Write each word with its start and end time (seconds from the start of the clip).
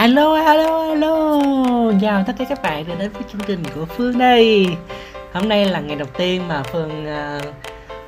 Alo, 0.00 0.34
alo, 0.34 0.88
alo. 0.88 1.40
Chào 2.00 2.24
tất 2.26 2.32
cả 2.38 2.44
các 2.48 2.62
bạn 2.62 2.84
đã 2.88 2.94
đến 2.94 3.12
với 3.12 3.22
chương 3.32 3.40
trình 3.46 3.62
của 3.74 3.84
Phương 3.84 4.18
đây. 4.18 4.66
Hôm 5.32 5.48
nay 5.48 5.64
là 5.64 5.80
ngày 5.80 5.96
đầu 5.96 6.08
tiên 6.16 6.48
mà 6.48 6.62
Phương 6.62 7.06
uh, 7.06 7.54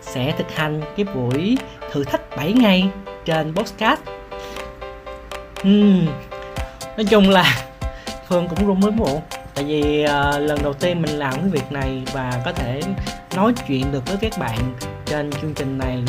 sẽ 0.01 0.35
thực 0.39 0.57
hành 0.57 0.81
cái 0.97 1.07
buổi 1.15 1.59
thử 1.91 2.05
thách 2.05 2.37
7 2.37 2.53
ngày 2.53 2.89
trên 3.25 3.55
podcast. 3.55 4.01
Uhm, 5.69 6.07
Nói 6.97 7.05
chung 7.11 7.31
là 7.31 7.65
Phương 8.29 8.49
cũng 8.49 8.67
run 8.67 8.81
mới 8.81 8.91
muộn. 8.91 9.21
Tại 9.55 9.65
vì 9.65 10.05
uh, 10.05 10.41
lần 10.41 10.59
đầu 10.63 10.73
tiên 10.73 11.03
mình 11.03 11.19
làm 11.19 11.33
cái 11.33 11.49
việc 11.49 11.73
này 11.73 12.03
và 12.13 12.43
có 12.45 12.53
thể 12.53 12.81
nói 13.37 13.53
chuyện 13.69 13.93
được 13.93 14.07
với 14.07 14.17
các 14.17 14.33
bạn 14.39 14.59
trên 15.07 15.31
chương 15.33 15.55
trình 15.55 15.79
này 15.79 16.03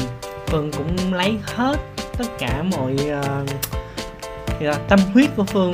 Phương 0.47 0.71
cũng 0.71 1.13
lấy 1.13 1.35
hết 1.43 1.75
tất 2.17 2.25
cả 2.39 2.63
mọi 2.63 2.93
uh, 2.93 3.72
À, 4.61 4.73
tâm 4.89 4.99
huyết 5.13 5.29
của 5.35 5.43
Phương 5.43 5.73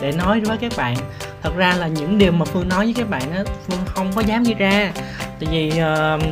để 0.00 0.12
nói 0.12 0.40
với 0.40 0.56
các 0.58 0.72
bạn. 0.76 0.96
Thật 1.42 1.56
ra 1.56 1.74
là 1.78 1.86
những 1.86 2.18
điều 2.18 2.32
mà 2.32 2.44
Phương 2.44 2.68
nói 2.68 2.84
với 2.84 2.94
các 2.94 3.10
bạn 3.10 3.32
á 3.32 3.44
Phương 3.66 3.78
không 3.86 4.12
có 4.14 4.20
dám 4.20 4.42
ghi 4.42 4.54
ra. 4.54 4.92
Tại 5.18 5.48
vì 5.50 5.72
uh, 5.72 6.22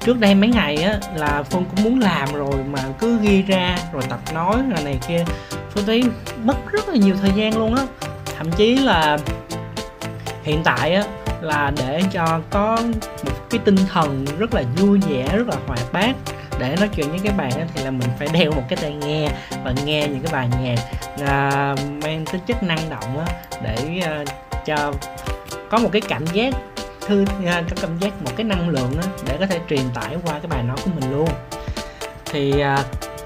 trước 0.00 0.20
đây 0.20 0.34
mấy 0.34 0.48
ngày 0.48 0.76
á 0.76 0.98
là 1.16 1.42
Phương 1.42 1.64
cũng 1.64 1.84
muốn 1.84 2.00
làm 2.00 2.32
rồi 2.32 2.54
mà 2.70 2.80
cứ 2.98 3.18
ghi 3.18 3.42
ra 3.42 3.78
rồi 3.92 4.02
tập 4.08 4.18
nói 4.34 4.56
rồi 4.70 4.84
này 4.84 4.98
kia. 5.08 5.24
Phương 5.70 5.86
thấy 5.86 6.04
mất 6.44 6.56
rất 6.72 6.88
là 6.88 6.96
nhiều 6.96 7.16
thời 7.22 7.32
gian 7.36 7.58
luôn 7.58 7.74
á. 7.74 7.82
Thậm 8.38 8.50
chí 8.52 8.76
là 8.76 9.18
hiện 10.42 10.60
tại 10.64 10.94
á 10.94 11.04
là 11.40 11.72
để 11.76 12.02
cho 12.12 12.40
có 12.50 12.78
một 13.24 13.50
cái 13.50 13.60
tinh 13.64 13.76
thần 13.92 14.24
rất 14.38 14.54
là 14.54 14.62
vui 14.76 15.00
vẻ 15.08 15.28
rất 15.36 15.48
là 15.48 15.56
hoạt 15.66 15.92
bát 15.92 16.16
để 16.58 16.76
nói 16.78 16.88
chuyện 16.88 17.10
với 17.10 17.20
các 17.24 17.36
bạn 17.36 17.52
thì 17.74 17.84
là 17.84 17.90
mình 17.90 18.08
phải 18.18 18.28
đeo 18.32 18.52
một 18.52 18.62
cái 18.68 18.76
tai 18.82 18.92
nghe 18.92 19.28
và 19.64 19.72
nghe 19.84 20.08
những 20.08 20.22
cái 20.22 20.32
bài 20.32 20.48
nhạc 20.62 20.78
à, 21.26 21.74
mang 22.04 22.24
tính 22.32 22.40
chất 22.46 22.62
năng 22.62 22.90
động 22.90 23.24
á, 23.26 23.26
để 23.62 24.00
à, 24.04 24.24
cho 24.66 24.92
có 25.70 25.78
một 25.78 25.88
cái 25.92 26.00
cảm 26.00 26.26
giác 26.26 26.54
thư 27.06 27.24
à, 27.46 27.62
có 27.70 27.76
cảm 27.80 27.98
giác 27.98 28.22
một 28.22 28.30
cái 28.36 28.44
năng 28.44 28.68
lượng 28.68 29.00
á, 29.02 29.08
để 29.28 29.36
có 29.40 29.46
thể 29.46 29.60
truyền 29.68 29.90
tải 29.94 30.16
qua 30.24 30.32
cái 30.32 30.46
bài 30.48 30.62
nói 30.62 30.76
của 30.84 30.90
mình 31.00 31.12
luôn. 31.12 31.28
Thì 32.24 32.62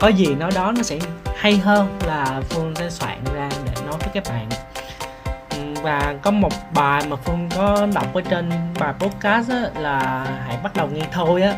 có 0.00 0.08
gì 0.08 0.34
nói 0.34 0.50
đó 0.54 0.72
nó 0.76 0.82
sẽ 0.82 0.98
hay 1.36 1.56
hơn 1.56 1.98
là 2.06 2.40
phương 2.48 2.74
sẽ 2.76 2.90
soạn 2.90 3.18
ra 3.34 3.48
để 3.64 3.82
nói 3.86 3.94
với 3.98 4.08
các 4.14 4.24
bạn. 4.28 4.48
Và 5.82 6.14
có 6.22 6.30
một 6.30 6.52
bài 6.74 7.02
mà 7.08 7.16
phương 7.16 7.48
có 7.56 7.86
đọc 7.94 8.14
ở 8.14 8.20
trên 8.30 8.50
bài 8.78 8.94
podcast 8.98 9.50
á, 9.50 9.62
là 9.78 10.26
hãy 10.46 10.56
bắt 10.62 10.76
đầu 10.76 10.88
nghe 10.92 11.02
thôi 11.12 11.42
á 11.42 11.54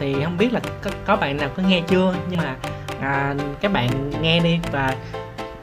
thì 0.00 0.16
không 0.24 0.38
biết 0.38 0.52
là 0.52 0.60
có, 0.82 0.90
có 1.04 1.16
bạn 1.16 1.36
nào 1.36 1.48
có 1.56 1.62
nghe 1.62 1.80
chưa? 1.88 2.14
Nhưng 2.30 2.38
mà 2.38 2.56
à, 3.00 3.34
các 3.60 3.72
bạn 3.72 4.10
nghe 4.20 4.40
đi 4.40 4.60
và 4.72 4.94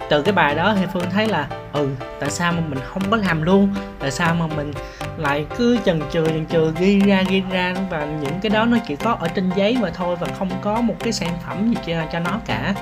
từ 0.10 0.22
cái 0.22 0.34
bài 0.34 0.56
đó 0.56 0.74
thì 0.78 0.86
phương 0.94 1.10
thấy 1.12 1.28
là 1.28 1.48
ừ 1.74 1.90
tại 2.20 2.32
sao 2.32 2.52
mà 2.52 2.60
mình 2.70 2.80
không 2.86 3.04
có 3.12 3.18
làm 3.18 3.42
luôn? 3.42 3.76
Tại 4.00 4.12
sao 4.12 4.36
mà 4.36 4.48
mình 4.48 4.74
lại 5.18 5.46
cứ 5.58 5.78
chần 5.86 6.02
chừ 6.12 6.26
chần 6.26 6.46
chừ 6.46 6.74
ghi 6.80 7.00
ra 7.00 7.24
ghi 7.30 7.44
ra 7.52 7.76
và 7.90 8.06
những 8.06 8.40
cái 8.42 8.50
đó 8.50 8.66
nó 8.66 8.78
chỉ 8.88 8.96
có 8.96 9.18
ở 9.20 9.28
trên 9.28 9.52
giấy 9.56 9.78
mà 9.82 9.90
thôi 9.90 10.16
và 10.20 10.28
không 10.40 10.50
có 10.62 10.82
một 10.82 10.96
cái 11.00 11.14
sản 11.14 11.30
phẩm 11.48 11.70
gì 11.70 11.78
cho, 11.86 11.94
cho 12.12 12.20
nó 12.20 12.40
cả. 12.46 12.74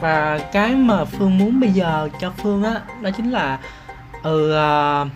Và 0.00 0.38
cái 0.52 0.74
mà 0.74 1.04
phương 1.04 1.38
muốn 1.38 1.60
bây 1.60 1.70
giờ 1.70 2.08
cho 2.20 2.32
phương 2.42 2.62
á 2.64 2.74
đó, 2.74 2.80
đó 3.00 3.10
chính 3.16 3.30
là 3.30 3.58
ừ 4.22 4.52
uh, 4.52 5.08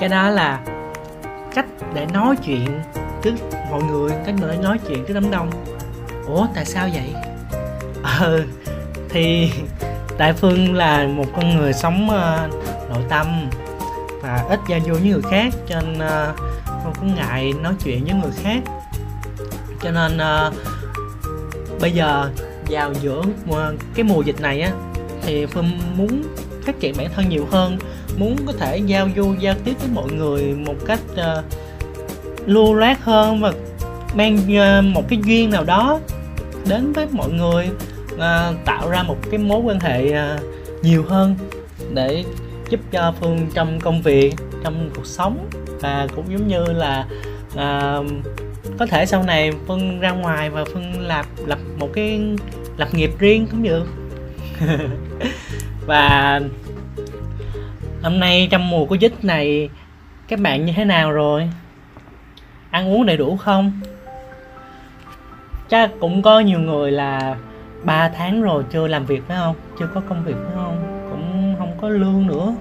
cái 0.00 0.08
đó 0.08 0.30
là 0.30 0.60
cách 1.54 1.66
để 1.94 2.06
nói 2.12 2.36
chuyện 2.44 2.80
trước 3.26 3.34
mọi 3.70 3.82
người 3.82 4.12
cách 4.26 4.34
người 4.40 4.56
nói 4.56 4.78
chuyện 4.88 5.04
trước 5.04 5.14
đám 5.14 5.30
đông? 5.30 5.50
Ủa 6.26 6.46
tại 6.54 6.64
sao 6.64 6.88
vậy? 6.92 7.14
Ờ 8.02 8.42
thì 9.08 9.50
đại 10.18 10.32
phương 10.32 10.74
là 10.74 11.06
một 11.06 11.24
con 11.36 11.56
người 11.56 11.72
sống 11.72 12.08
uh, 12.08 12.54
nội 12.90 13.02
tâm 13.08 13.50
và 14.22 14.46
ít 14.48 14.60
giao 14.68 14.80
du 14.86 14.92
với 14.92 15.10
người 15.10 15.22
khác 15.30 15.54
cho 15.68 15.80
nên 15.80 15.94
uh, 15.94 16.36
không 16.66 16.92
có 17.00 17.06
ngại 17.16 17.52
nói 17.62 17.74
chuyện 17.84 18.04
với 18.04 18.14
người 18.14 18.32
khác. 18.42 18.60
Cho 19.82 19.90
nên 19.90 20.16
uh, 20.16 20.54
bây 21.80 21.92
giờ 21.92 22.30
vào 22.68 22.92
giữa 23.02 23.22
cái 23.94 24.04
mùa 24.04 24.22
dịch 24.22 24.40
này 24.40 24.60
á 24.60 24.70
thì 25.22 25.46
phương 25.46 25.70
muốn 25.96 26.22
phát 26.64 26.80
triển 26.80 26.94
bản 26.98 27.08
thân 27.16 27.28
nhiều 27.28 27.46
hơn 27.50 27.78
muốn 28.16 28.36
có 28.46 28.52
thể 28.52 28.78
giao 28.78 29.08
du 29.16 29.34
giao 29.40 29.54
tiếp 29.64 29.74
với 29.78 29.88
mọi 29.94 30.12
người 30.12 30.54
một 30.54 30.74
cách 30.86 31.00
uh, 31.12 31.44
lưu 32.46 32.74
loát 32.74 33.00
hơn 33.00 33.40
và 33.40 33.52
mang 34.14 34.56
ờ, 34.56 34.82
một 34.82 35.02
cái 35.08 35.18
duyên 35.24 35.50
nào 35.50 35.64
đó 35.64 36.00
đến 36.68 36.92
với 36.92 37.06
mọi 37.12 37.30
người 37.30 37.68
ờ, 38.18 38.54
tạo 38.64 38.90
ra 38.90 39.02
một 39.02 39.16
cái 39.30 39.38
mối 39.38 39.60
quan 39.60 39.80
hệ 39.80 40.10
ờ, 40.10 40.38
nhiều 40.82 41.04
hơn 41.08 41.36
để 41.94 42.24
giúp 42.68 42.80
cho 42.90 43.14
phương 43.20 43.46
trong 43.54 43.80
công 43.80 44.02
việc 44.02 44.34
trong 44.64 44.90
cuộc 44.94 45.06
sống 45.06 45.48
và 45.80 46.06
cũng 46.16 46.24
giống 46.30 46.48
như 46.48 46.64
là 46.64 47.06
à, 47.56 47.98
có 48.78 48.86
thể 48.86 49.06
sau 49.06 49.22
này 49.22 49.52
phương 49.66 50.00
ra 50.00 50.10
ngoài 50.10 50.50
và 50.50 50.64
phương 50.64 51.00
lập 51.00 51.26
lập 51.46 51.58
một 51.78 51.88
cái 51.92 52.20
lập 52.76 52.88
nghiệp 52.92 53.10
riêng 53.18 53.46
cũng 53.50 53.62
được. 53.62 53.86
Và 55.86 56.40
hôm 58.02 58.20
nay 58.20 58.48
trong 58.50 58.70
mùa 58.70 58.84
của 58.84 58.94
dịch 58.94 59.24
này 59.24 59.68
các 60.28 60.40
bạn 60.40 60.64
như 60.64 60.72
thế 60.76 60.84
nào 60.84 61.12
rồi? 61.12 61.48
Ăn 62.70 62.94
uống 62.94 63.06
đầy 63.06 63.16
đủ 63.16 63.36
không? 63.36 63.72
Chắc 65.68 65.90
cũng 66.00 66.22
có 66.22 66.40
nhiều 66.40 66.60
người 66.60 66.92
là 66.92 67.36
3 67.84 68.08
tháng 68.08 68.42
rồi 68.42 68.64
chưa 68.70 68.86
làm 68.86 69.06
việc 69.06 69.22
phải 69.28 69.36
không? 69.36 69.54
Chưa 69.78 69.86
có 69.94 70.00
công 70.08 70.24
việc 70.24 70.36
phải 70.46 70.54
không? 70.54 71.08
Cũng 71.10 71.54
không 71.58 71.72
có 71.80 71.88
lương 71.88 72.26
nữa. 72.26 72.54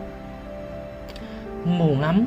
Buồn 1.79 2.01
lắm. 2.01 2.25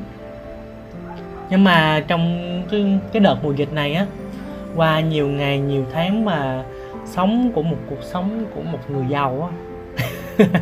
Nhưng 1.50 1.64
mà 1.64 2.04
trong 2.08 2.62
cái, 2.70 2.98
cái 3.12 3.20
đợt 3.20 3.36
mùa 3.42 3.52
dịch 3.52 3.72
này 3.72 3.94
á 3.94 4.06
qua 4.76 5.00
nhiều 5.00 5.28
ngày 5.28 5.58
nhiều 5.58 5.86
tháng 5.92 6.24
mà 6.24 6.64
sống 7.04 7.52
của 7.54 7.62
một 7.62 7.76
cuộc 7.90 8.02
sống 8.02 8.44
của 8.54 8.62
một 8.62 8.78
người 8.90 9.04
giàu 9.08 9.50
á 9.50 10.46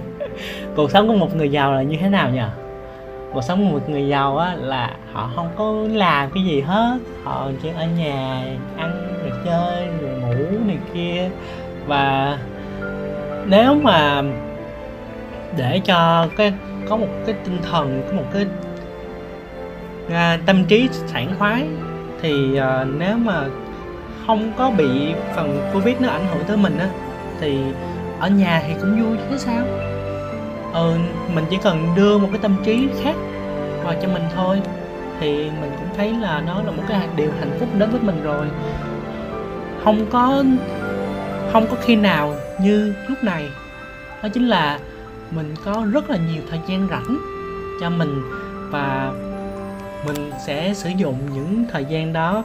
cuộc 0.76 0.90
sống 0.90 1.08
của 1.08 1.14
một 1.14 1.36
người 1.36 1.50
giàu 1.50 1.72
là 1.72 1.82
như 1.82 1.96
thế 2.00 2.08
nào 2.08 2.30
nhỉ 2.30 2.42
cuộc 3.36 3.42
sống 3.42 3.64
của 3.64 3.78
một 3.78 3.88
người 3.88 4.08
giàu 4.08 4.38
á 4.38 4.54
là 4.54 4.90
họ 5.12 5.30
không 5.36 5.48
có 5.56 5.74
làm 5.92 6.30
cái 6.34 6.44
gì 6.44 6.60
hết. 6.60 6.98
Họ 7.24 7.48
chỉ 7.62 7.68
ở 7.76 7.86
nhà 7.98 8.44
ăn 8.76 9.18
rồi 9.22 9.32
chơi 9.44 9.86
rồi 10.00 10.20
ngủ 10.20 10.58
này 10.66 10.78
kia. 10.94 11.30
Và 11.86 12.38
nếu 13.46 13.74
mà 13.74 14.22
để 15.56 15.80
cho 15.84 16.28
cái 16.36 16.52
có 16.88 16.96
một 16.96 17.06
cái 17.26 17.34
tinh 17.44 17.58
thần 17.70 18.02
có 18.06 18.12
một 18.16 18.24
cái 18.32 18.46
à, 20.10 20.38
tâm 20.46 20.64
trí 20.64 20.88
sảng 20.92 21.34
khoái 21.38 21.66
thì 22.22 22.56
à, 22.56 22.84
nếu 22.98 23.16
mà 23.16 23.44
không 24.26 24.52
có 24.56 24.70
bị 24.70 25.14
phần 25.34 25.70
covid 25.72 25.96
nó 26.00 26.08
ảnh 26.08 26.26
hưởng 26.26 26.44
tới 26.46 26.56
mình 26.56 26.78
á 26.78 26.88
thì 27.40 27.58
ở 28.20 28.28
nhà 28.28 28.62
thì 28.66 28.74
cũng 28.80 29.02
vui 29.02 29.16
chứ 29.30 29.38
sao? 29.38 29.64
Ừ, 30.76 30.92
mình 31.34 31.44
chỉ 31.50 31.58
cần 31.62 31.94
đưa 31.96 32.18
một 32.18 32.28
cái 32.32 32.40
tâm 32.42 32.56
trí 32.64 32.88
khác 33.02 33.14
vào 33.84 33.94
cho 34.02 34.08
mình 34.08 34.22
thôi. 34.36 34.60
Thì 35.20 35.50
mình 35.60 35.70
cũng 35.78 35.88
thấy 35.96 36.12
là 36.12 36.42
nó 36.46 36.62
là 36.62 36.70
một 36.70 36.82
cái 36.88 37.08
điều 37.16 37.30
hạnh 37.40 37.56
phúc 37.60 37.68
đến 37.78 37.90
với 37.90 38.00
mình 38.00 38.22
rồi. 38.22 38.46
Không 39.84 40.06
có 40.10 40.44
không 41.52 41.66
có 41.70 41.76
khi 41.80 41.96
nào 41.96 42.34
như 42.60 42.94
lúc 43.08 43.24
này. 43.24 43.48
Đó 44.22 44.28
chính 44.28 44.48
là 44.48 44.78
mình 45.30 45.54
có 45.64 45.86
rất 45.92 46.10
là 46.10 46.16
nhiều 46.16 46.42
thời 46.50 46.60
gian 46.68 46.88
rảnh 46.90 47.18
cho 47.80 47.90
mình 47.90 48.22
và 48.70 49.12
mình 50.06 50.30
sẽ 50.46 50.74
sử 50.74 50.90
dụng 50.96 51.18
những 51.34 51.64
thời 51.72 51.84
gian 51.84 52.12
đó 52.12 52.44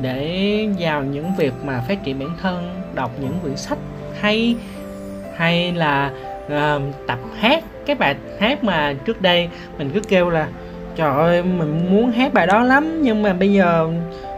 để 0.00 0.68
vào 0.78 1.04
những 1.04 1.32
việc 1.36 1.52
mà 1.64 1.84
phát 1.88 2.04
triển 2.04 2.18
bản 2.18 2.30
thân 2.42 2.80
đọc 2.94 3.10
những 3.20 3.38
quyển 3.42 3.56
sách 3.56 3.78
hay 4.20 4.56
hay 5.36 5.72
là 5.72 6.10
uh, 6.52 6.82
tập 7.06 7.18
hát. 7.38 7.64
Cái 7.86 7.96
bài 7.96 8.14
hát 8.40 8.64
mà 8.64 8.94
trước 9.04 9.22
đây 9.22 9.48
mình 9.78 9.90
cứ 9.94 10.00
kêu 10.00 10.30
là 10.30 10.48
trời 10.96 11.16
ơi 11.16 11.42
mình 11.42 11.86
muốn 11.90 12.10
hát 12.10 12.34
bài 12.34 12.46
đó 12.46 12.62
lắm 12.62 13.02
nhưng 13.02 13.22
mà 13.22 13.32
bây 13.32 13.52
giờ 13.52 13.88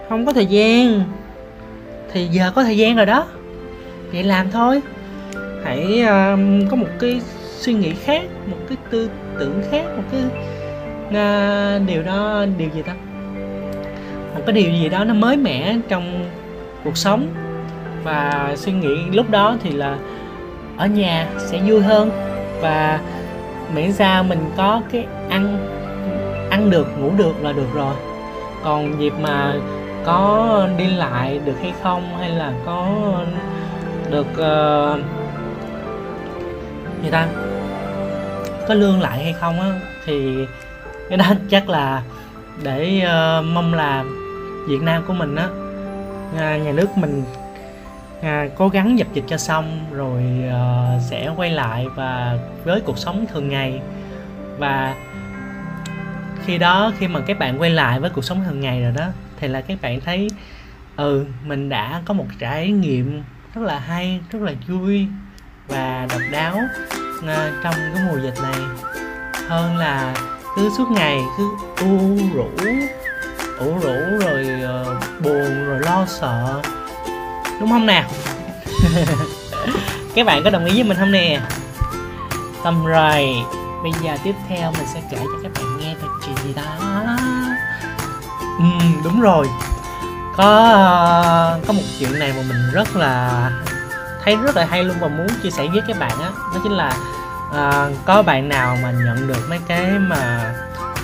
không 0.08 0.26
có 0.26 0.32
thời 0.32 0.46
gian. 0.46 1.02
Thì 2.12 2.26
giờ 2.26 2.52
có 2.54 2.64
thời 2.64 2.76
gian 2.76 2.96
rồi 2.96 3.06
đó. 3.06 3.26
Vậy 4.12 4.22
làm 4.22 4.50
thôi. 4.50 4.80
Hãy 5.64 6.02
uh, 6.02 6.70
có 6.70 6.76
một 6.76 6.88
cái 7.00 7.20
suy 7.58 7.72
nghĩ 7.72 7.94
khác 8.04 8.22
một 8.46 8.56
cái 8.68 8.78
tư 8.90 9.10
tưởng 9.38 9.62
khác 9.70 9.84
một 9.96 10.02
cái 10.12 10.22
uh, 11.08 11.88
điều 11.88 12.02
đó 12.02 12.46
điều 12.58 12.68
gì 12.74 12.82
ta? 12.82 12.94
Một 14.34 14.42
cái 14.46 14.52
điều 14.52 14.70
gì 14.70 14.88
đó 14.88 15.04
nó 15.04 15.14
mới 15.14 15.36
mẻ 15.36 15.76
trong 15.88 16.24
cuộc 16.84 16.96
sống. 16.96 17.26
Và 18.04 18.52
suy 18.56 18.72
nghĩ 18.72 18.96
lúc 19.12 19.30
đó 19.30 19.56
thì 19.62 19.70
là 19.70 19.98
ở 20.76 20.86
nhà 20.86 21.26
sẽ 21.38 21.60
vui 21.66 21.82
hơn. 21.82 22.10
Và 22.60 23.00
miễn 23.74 23.92
sao 23.92 24.24
mình 24.24 24.50
có 24.56 24.82
cái 24.92 25.06
ăn 25.28 25.68
ăn 26.50 26.70
được 26.70 26.86
ngủ 26.98 27.10
được 27.16 27.42
là 27.42 27.52
được 27.52 27.74
rồi. 27.74 27.94
Còn 28.64 29.00
dịp 29.00 29.12
mà 29.20 29.54
có 30.04 30.68
đi 30.78 30.86
lại 30.86 31.40
được 31.44 31.56
hay 31.60 31.72
không 31.82 32.16
hay 32.18 32.30
là 32.30 32.52
có 32.66 32.88
được 34.10 34.26
ờ, 34.36 34.92
uh, 34.92 35.04
người 37.02 37.10
ta 37.10 37.28
có 38.68 38.74
lương 38.74 39.00
lại 39.00 39.24
hay 39.24 39.32
không 39.32 39.60
á 39.60 39.80
thì 40.06 40.46
cái 41.08 41.18
đó 41.18 41.24
chắc 41.50 41.68
là 41.68 42.02
để 42.62 43.02
uh, 43.04 43.44
mong 43.44 43.74
là 43.74 44.04
Việt 44.68 44.82
Nam 44.82 45.02
của 45.06 45.12
mình 45.12 45.36
á 45.36 45.48
nhà 46.36 46.72
nước 46.72 46.96
mình 46.96 47.24
à, 48.22 48.46
cố 48.56 48.68
gắng 48.68 48.98
dập 48.98 49.08
dịch 49.12 49.24
cho 49.28 49.36
xong 49.36 49.86
rồi 49.92 50.22
à, 50.50 50.98
sẽ 51.10 51.30
quay 51.36 51.50
lại 51.50 51.86
và 51.94 52.38
với 52.64 52.80
cuộc 52.80 52.98
sống 52.98 53.26
thường 53.32 53.48
ngày. 53.48 53.80
Và 54.58 54.94
khi 56.44 56.58
đó 56.58 56.92
khi 56.98 57.08
mà 57.08 57.20
các 57.26 57.38
bạn 57.38 57.60
quay 57.60 57.70
lại 57.70 58.00
với 58.00 58.10
cuộc 58.10 58.24
sống 58.24 58.44
thường 58.44 58.60
ngày 58.60 58.82
rồi 58.82 58.92
đó 58.92 59.06
thì 59.40 59.48
là 59.48 59.60
các 59.60 59.78
bạn 59.82 60.00
thấy 60.00 60.28
ừ 60.96 61.26
mình 61.44 61.68
đã 61.68 62.02
có 62.04 62.14
một 62.14 62.26
trải 62.38 62.70
nghiệm 62.70 63.22
rất 63.54 63.62
là 63.62 63.78
hay 63.78 64.20
rất 64.30 64.42
là 64.42 64.52
vui 64.68 65.06
và 65.68 66.06
độc 66.10 66.20
đáo 66.32 66.60
à, 67.26 67.60
trong 67.64 67.74
cái 67.94 68.04
mùa 68.08 68.18
dịch 68.22 68.42
này. 68.42 68.60
Hơn 69.48 69.76
là 69.76 70.14
cứ 70.56 70.70
suốt 70.78 70.90
ngày 70.90 71.20
cứ 71.38 71.50
u 71.80 72.18
rũ 72.34 72.50
ủ 73.58 73.78
rũ 73.78 74.18
rồi 74.20 74.46
uh, 74.64 75.22
buồn 75.22 75.64
rồi 75.64 75.80
lo 75.80 76.06
sợ 76.06 76.62
đúng 77.60 77.68
không 77.68 77.86
nào 77.86 78.10
các 80.14 80.26
bạn 80.26 80.44
có 80.44 80.50
đồng 80.50 80.64
ý 80.64 80.74
với 80.74 80.84
mình 80.84 80.96
không 80.96 81.12
nè? 81.12 81.40
Tâm 82.64 82.84
rồi 82.84 83.44
bây 83.82 83.92
giờ 84.02 84.16
tiếp 84.24 84.34
theo 84.48 84.72
mình 84.72 84.86
sẽ 84.94 85.00
kể 85.10 85.18
cho 85.18 85.38
các 85.42 85.52
bạn 85.54 85.78
nghe 85.78 85.94
về 85.94 86.08
chuyện 86.26 86.36
gì 86.44 86.54
đó. 86.56 86.90
Ừ, 88.58 88.86
đúng 89.04 89.20
rồi. 89.20 89.46
Có 90.36 90.46
có 91.66 91.72
một 91.72 91.82
chuyện 91.98 92.18
này 92.18 92.32
mà 92.36 92.42
mình 92.48 92.70
rất 92.72 92.96
là 92.96 93.50
thấy 94.24 94.36
rất 94.36 94.56
là 94.56 94.64
hay 94.64 94.84
luôn 94.84 94.96
và 95.00 95.08
muốn 95.08 95.26
chia 95.42 95.50
sẻ 95.50 95.66
với 95.72 95.82
các 95.88 95.98
bạn 95.98 96.10
á. 96.10 96.30
Đó, 96.34 96.50
đó 96.54 96.60
chính 96.62 96.72
là 96.72 96.96
à, 97.54 97.88
có 98.04 98.22
bạn 98.22 98.48
nào 98.48 98.78
mà 98.82 98.90
nhận 98.90 99.28
được 99.28 99.48
mấy 99.48 99.58
cái 99.68 99.90
mà 99.98 100.54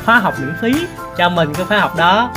khóa 0.04 0.18
học 0.18 0.34
miễn 0.40 0.54
phí 0.62 0.86
cho 1.16 1.28
mình 1.28 1.54
cái 1.54 1.66
khóa 1.66 1.78
học 1.78 1.96
đó. 1.96 2.30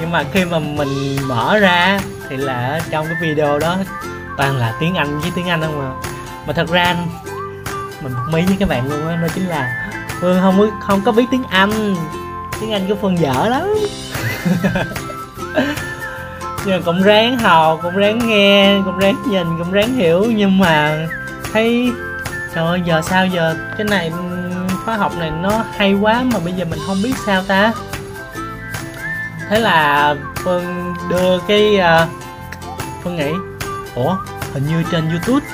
Nhưng 0.00 0.10
mà 0.10 0.24
khi 0.32 0.44
mà 0.44 0.58
mình 0.58 1.16
mở 1.28 1.58
ra 1.58 2.00
thì 2.28 2.36
là 2.36 2.80
trong 2.90 3.06
cái 3.06 3.16
video 3.20 3.58
đó 3.58 3.76
toàn 4.36 4.56
là 4.56 4.74
tiếng 4.80 4.94
anh 4.94 5.18
với 5.20 5.30
tiếng 5.34 5.48
anh 5.48 5.60
không 5.62 5.78
mà 5.78 5.90
mà 6.46 6.52
thật 6.52 6.68
ra, 6.68 6.96
mình 8.02 8.12
một 8.12 8.22
mí 8.32 8.42
với 8.42 8.56
các 8.60 8.68
bạn 8.68 8.88
luôn 8.88 9.08
á, 9.08 9.16
đó 9.16 9.28
chính 9.34 9.46
là 9.46 9.90
phương 10.20 10.38
không 10.40 10.70
không 10.80 11.00
có 11.04 11.12
biết 11.12 11.24
tiếng 11.30 11.44
anh. 11.50 11.94
Tiếng 12.60 12.72
anh 12.72 12.88
của 12.88 12.94
phương 12.94 13.18
dở 13.18 13.48
lắm. 13.48 13.74
Nhưng 16.64 16.76
mà 16.76 16.82
cũng 16.84 17.02
ráng 17.02 17.38
học, 17.38 17.80
cũng 17.82 17.96
ráng 17.96 18.28
nghe, 18.28 18.80
cũng 18.84 18.98
ráng 18.98 19.16
nhìn, 19.26 19.46
cũng 19.58 19.72
ráng 19.72 19.94
hiểu. 19.94 20.24
Nhưng 20.36 20.58
mà 20.58 21.06
thấy, 21.52 21.92
trời 22.54 22.66
ơi, 22.66 22.82
giờ 22.84 23.02
sao 23.02 23.26
giờ 23.26 23.56
cái 23.76 23.86
này 23.90 24.08
ừ, 24.08 24.18
khóa 24.84 24.96
học 24.96 25.12
này 25.18 25.30
nó 25.30 25.64
hay 25.76 25.94
quá 25.94 26.24
mà 26.32 26.38
bây 26.44 26.52
giờ 26.52 26.64
mình 26.70 26.78
không 26.86 27.02
biết 27.02 27.14
sao 27.26 27.42
ta 27.42 27.72
thế 29.48 29.60
là 29.60 30.14
phương 30.44 30.94
đưa 31.10 31.38
cái 31.38 31.78
uh, 31.78 32.08
phương 33.02 33.16
nghĩ 33.16 33.30
ủa 33.94 34.16
hình 34.52 34.66
như 34.66 34.82
trên 34.90 35.10
youtube 35.10 35.46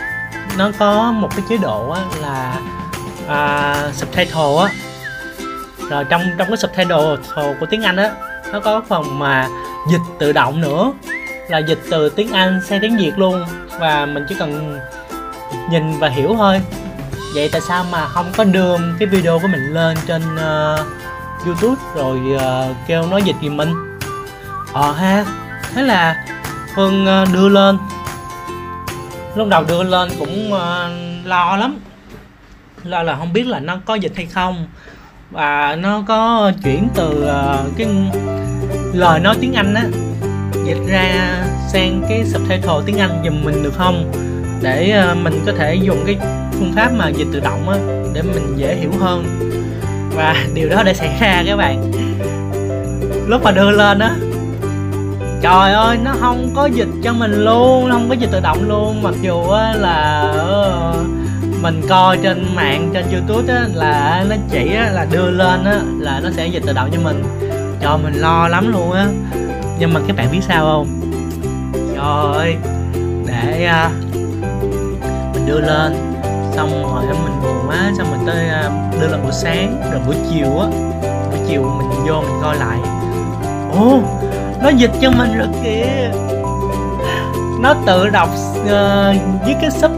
nó 0.58 0.70
có 0.78 1.12
một 1.12 1.28
cái 1.36 1.44
chế 1.48 1.56
độ 1.56 1.90
á 1.90 2.00
là 2.20 2.54
uh, 3.24 3.94
subtitle 3.94 4.56
á. 4.58 4.68
Rồi 5.90 6.04
trong 6.04 6.22
trong 6.38 6.48
cái 6.48 6.56
subtitle 6.56 7.16
của 7.60 7.66
tiếng 7.70 7.82
anh 7.82 7.96
á 7.96 8.10
nó 8.52 8.60
có 8.60 8.82
phần 8.88 9.18
mà 9.18 9.48
dịch 9.90 10.02
tự 10.18 10.32
động 10.32 10.60
nữa 10.60 10.92
là 11.48 11.58
dịch 11.58 11.78
từ 11.90 12.08
tiếng 12.08 12.32
anh 12.32 12.60
sang 12.68 12.80
tiếng 12.82 12.96
việt 12.96 13.12
luôn 13.16 13.44
và 13.78 14.06
mình 14.06 14.26
chỉ 14.28 14.34
cần 14.38 14.80
nhìn 15.70 15.98
và 15.98 16.08
hiểu 16.08 16.34
thôi. 16.36 16.60
Vậy 17.34 17.48
tại 17.52 17.60
sao 17.60 17.84
mà 17.92 18.08
không 18.08 18.32
có 18.36 18.44
đưa 18.44 18.76
cái 18.98 19.08
video 19.08 19.38
của 19.38 19.48
mình 19.48 19.74
lên 19.74 19.96
trên 20.06 20.22
uh, 20.34 20.86
youtube 21.46 21.82
rồi 21.94 22.20
uh, 22.34 22.76
kêu 22.86 23.06
nó 23.10 23.16
dịch 23.18 23.36
giùm 23.42 23.56
mình. 23.56 23.72
Ờ 24.72 24.92
ha 24.92 25.24
thế 25.74 25.82
là 25.82 26.24
phương 26.74 27.06
uh, 27.22 27.32
đưa 27.32 27.48
lên. 27.48 27.78
Lúc 29.34 29.48
đầu 29.48 29.64
đưa 29.64 29.82
lên 29.82 30.10
cũng 30.18 30.52
uh, 30.52 31.26
lo 31.26 31.56
lắm. 31.56 31.78
Lo 32.84 33.02
là 33.02 33.16
không 33.16 33.32
biết 33.32 33.46
là 33.46 33.60
nó 33.60 33.76
có 33.86 33.94
dịch 33.94 34.12
hay 34.16 34.26
không. 34.26 34.66
Và 35.30 35.76
nó 35.76 36.02
có 36.06 36.52
chuyển 36.64 36.88
từ 36.94 37.24
uh, 37.24 37.78
cái 37.78 37.88
lời 38.92 39.20
nói 39.20 39.36
tiếng 39.40 39.52
anh 39.52 39.74
á 39.74 39.84
dịch 40.64 40.80
ra 40.88 41.38
sang 41.72 42.02
cái 42.08 42.24
subtitle 42.24 42.80
tiếng 42.86 42.98
anh 42.98 43.22
giùm 43.24 43.44
mình 43.44 43.62
được 43.62 43.74
không? 43.76 44.12
Để 44.62 45.04
uh, 45.10 45.16
mình 45.16 45.42
có 45.46 45.52
thể 45.58 45.74
dùng 45.74 46.04
cái 46.06 46.18
phương 46.52 46.72
pháp 46.76 46.92
mà 46.92 47.08
dịch 47.08 47.28
tự 47.32 47.40
động 47.40 47.68
á 47.68 47.76
để 48.14 48.22
mình 48.22 48.54
dễ 48.56 48.76
hiểu 48.76 48.92
hơn 49.00 49.24
và 50.14 50.36
điều 50.54 50.68
đó 50.68 50.82
đã 50.82 50.94
xảy 50.94 51.16
ra 51.20 51.42
các 51.46 51.56
bạn. 51.56 51.92
Lúc 53.26 53.42
mà 53.42 53.50
đưa 53.50 53.70
lên 53.70 53.98
á 53.98 54.14
trời 55.42 55.72
ơi 55.72 55.98
nó 56.04 56.14
không 56.20 56.50
có 56.54 56.66
dịch 56.66 56.88
cho 57.02 57.12
mình 57.12 57.44
luôn 57.44 57.90
không 57.90 58.08
có 58.08 58.14
dịch 58.14 58.30
tự 58.32 58.40
động 58.40 58.68
luôn. 58.68 59.02
Mặc 59.02 59.14
dù 59.22 59.48
á 59.48 59.72
là 59.72 60.20
ờ, 60.32 60.94
mình 61.62 61.82
coi 61.88 62.16
trên 62.22 62.46
mạng 62.54 62.90
trên 62.94 63.04
youtube 63.12 63.54
á 63.54 63.66
là 63.74 64.24
nó 64.28 64.36
chỉ 64.50 64.74
á, 64.74 64.90
là 64.92 65.06
đưa 65.12 65.30
lên 65.30 65.64
á 65.64 65.80
là 65.98 66.20
nó 66.24 66.30
sẽ 66.30 66.46
dịch 66.46 66.62
tự 66.66 66.72
động 66.72 66.90
cho 66.92 67.00
mình. 67.00 67.22
Cho 67.82 67.98
mình 68.02 68.14
lo 68.14 68.48
lắm 68.48 68.72
luôn 68.72 68.92
á. 68.92 69.06
Nhưng 69.78 69.94
mà 69.94 70.00
các 70.06 70.16
bạn 70.16 70.28
biết 70.32 70.40
sao 70.48 70.64
không? 70.64 71.00
Trời 71.94 72.04
ơi 72.34 72.56
để 73.26 73.70
uh, 73.86 73.92
mình 75.34 75.46
đưa 75.46 75.60
lên 75.60 76.11
xong 76.52 76.94
rồi 76.94 77.04
mình 77.25 77.43
buồn 77.43 77.69
quá 77.69 77.93
xong 77.99 78.10
mình 78.10 78.26
tới 78.26 78.49
à, 78.49 78.70
đưa 79.00 79.08
lên 79.08 79.22
buổi 79.22 79.32
sáng 79.32 79.90
rồi 79.93 80.00
buổi 80.06 80.16
chiều 80.31 80.58
á. 80.58 80.66
Buổi 81.31 81.38
chiều 81.49 81.62
mình 81.62 82.06
vô 82.06 82.20
mình 82.20 82.38
coi 82.43 82.56
lại. 82.56 82.78
Ồ 83.78 84.00
nó 84.62 84.69
dịch 84.69 84.90
cho 85.00 85.10
mình 85.10 85.38
rồi 85.38 85.49
kìa. 85.64 86.10
Nó 87.60 87.75
tự 87.87 88.08
đọc 88.08 88.28
uh, 88.60 88.69
với 89.44 89.54
cái 89.60 89.70
sub 89.70 89.90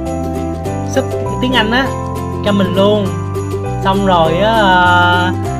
sub 0.90 1.04
tiếng 1.42 1.52
anh 1.52 1.70
á 1.70 1.86
cho 2.44 2.52
mình 2.52 2.74
luôn. 2.74 3.06
Xong 3.84 4.06
rồi 4.06 4.38
á 4.38 5.30
uh, 5.30 5.54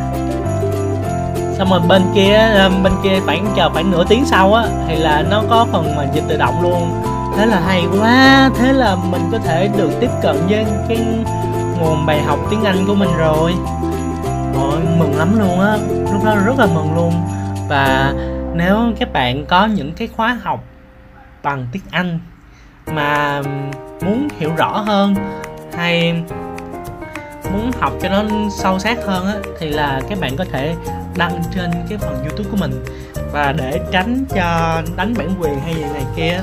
xong 1.58 1.70
rồi 1.70 1.80
bên 1.88 2.02
kia 2.14 2.34
ờ, 2.54 2.70
bên 2.82 2.92
kia 3.02 3.20
khoảng 3.26 3.46
chờ 3.56 3.70
khoảng 3.70 3.90
nửa 3.90 4.04
tiếng 4.08 4.24
sau 4.26 4.54
á 4.54 4.64
thì 4.88 4.96
là 4.96 5.24
nó 5.30 5.42
có 5.50 5.66
phần 5.72 5.96
mà 5.96 6.04
dịch 6.14 6.24
tự 6.28 6.36
động 6.36 6.62
luôn 6.62 7.02
thế 7.36 7.46
là 7.46 7.60
hay 7.60 7.86
quá. 8.00 8.50
Thế 8.58 8.72
là 8.72 8.96
mình 9.10 9.28
có 9.32 9.38
thể 9.38 9.68
được 9.76 9.90
tiếp 10.00 10.10
cận 10.22 10.36
với 10.48 10.66
cái 10.88 10.98
nguồn 11.80 12.06
bài 12.06 12.22
học 12.22 12.38
tiếng 12.50 12.64
anh 12.64 12.84
của 12.86 12.94
mình 12.94 13.10
rồi. 13.18 13.54
Ôi, 14.54 14.80
mừng 14.98 15.18
lắm 15.18 15.38
luôn 15.38 15.60
á. 15.60 15.76
Lúc 16.12 16.24
đó 16.24 16.36
rất 16.46 16.58
là 16.58 16.66
mừng 16.66 16.94
luôn. 16.94 17.12
Và 17.68 18.12
nếu 18.54 18.78
các 18.98 19.12
bạn 19.12 19.46
có 19.46 19.66
những 19.66 19.92
cái 19.92 20.08
khóa 20.16 20.38
học 20.42 20.64
bằng 21.42 21.66
tiếng 21.72 21.82
anh 21.90 22.18
mà 22.86 23.42
muốn 24.04 24.28
hiểu 24.38 24.50
rõ 24.56 24.78
hơn 24.78 25.14
hay 25.76 26.22
muốn 27.52 27.70
học 27.80 27.92
cho 28.02 28.08
nó 28.08 28.22
sâu 28.58 28.78
sát 28.78 28.98
hơn 29.06 29.26
á 29.26 29.34
thì 29.58 29.68
là 29.70 30.00
các 30.08 30.20
bạn 30.20 30.36
có 30.36 30.44
thể 30.52 30.74
đăng 31.16 31.42
trên 31.54 31.70
cái 31.88 31.98
phần 31.98 32.22
youtube 32.22 32.50
của 32.50 32.56
mình 32.56 32.84
và 33.32 33.52
để 33.52 33.80
tránh 33.92 34.24
cho 34.34 34.80
đánh 34.96 35.14
bản 35.18 35.28
quyền 35.40 35.60
hay 35.60 35.74
gì 35.74 35.82
này 35.82 36.04
kia 36.16 36.40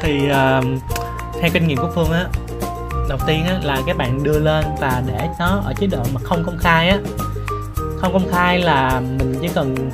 thì 0.00 0.30
uh, 0.30 0.64
theo 1.40 1.50
kinh 1.52 1.66
nghiệm 1.66 1.78
của 1.78 1.90
phương 1.94 2.10
á 2.10 2.26
đầu 3.08 3.18
tiên 3.26 3.44
á 3.44 3.60
là 3.62 3.82
các 3.86 3.96
bạn 3.96 4.22
đưa 4.22 4.38
lên 4.38 4.64
và 4.80 5.02
để 5.06 5.28
nó 5.38 5.62
ở 5.64 5.72
chế 5.80 5.86
độ 5.86 6.02
mà 6.14 6.20
không 6.24 6.44
công 6.44 6.58
khai 6.58 6.88
á. 6.88 6.98
Không 7.98 8.12
công 8.12 8.28
khai 8.32 8.58
là 8.58 9.00
mình 9.00 9.34
chỉ 9.40 9.48
cần 9.54 9.90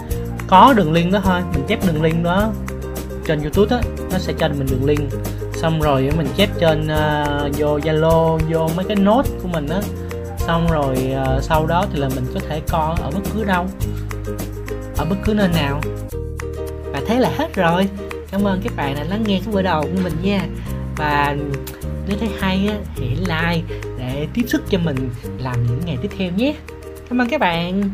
có 0.46 0.74
đường 0.76 0.92
link 0.92 1.12
đó 1.12 1.20
thôi 1.24 1.40
mình 1.52 1.64
chép 1.68 1.86
đường 1.86 2.02
link 2.02 2.24
đó 2.24 2.50
trên 3.26 3.42
youtube 3.42 3.76
á 3.76 3.82
nó 4.12 4.18
sẽ 4.18 4.32
cho 4.38 4.48
mình 4.48 4.66
đường 4.70 4.84
link. 4.84 5.10
Xong 5.54 5.80
rồi 5.80 6.10
mình 6.16 6.26
chép 6.36 6.48
trên 6.60 6.84
uh, 6.84 7.58
vô 7.58 7.78
zalo 7.78 8.38
vô 8.50 8.68
mấy 8.76 8.84
cái 8.84 8.96
nốt 8.96 9.22
của 9.42 9.48
mình 9.48 9.68
á. 9.68 9.80
Xong 10.38 10.66
rồi 10.72 11.14
uh, 11.36 11.42
sau 11.42 11.66
đó 11.66 11.86
thì 11.92 11.98
là 11.98 12.08
mình 12.08 12.26
có 12.34 12.40
thể 12.48 12.60
coi 12.70 12.96
ở 13.02 13.10
bất 13.10 13.22
cứ 13.34 13.44
đâu 13.44 13.66
ở 14.96 15.04
bất 15.04 15.16
cứ 15.24 15.34
nơi 15.34 15.48
nào. 15.48 15.80
Và 16.92 17.00
thế 17.06 17.18
là 17.18 17.30
hết 17.38 17.54
rồi 17.54 17.88
cảm 18.34 18.44
ơn 18.44 18.60
các 18.64 18.76
bạn 18.76 18.94
đã 18.94 19.04
lắng 19.04 19.24
nghe 19.26 19.40
cái 19.44 19.54
bữa 19.54 19.62
đầu 19.62 19.82
của 19.82 20.02
mình 20.02 20.12
nha. 20.22 20.46
Và 20.96 21.36
nếu 22.08 22.18
thấy 22.20 22.28
hay 22.40 22.66
á 22.68 22.76
hãy 22.96 23.16
like 23.16 23.78
để 23.98 24.26
tiếp 24.34 24.42
sức 24.46 24.62
cho 24.70 24.78
mình 24.78 24.96
làm 25.38 25.66
những 25.66 25.80
ngày 25.86 25.98
tiếp 26.02 26.10
theo 26.18 26.32
nhé. 26.32 26.54
Cảm 27.08 27.20
ơn 27.20 27.28
các 27.28 27.40
bạn. 27.40 27.90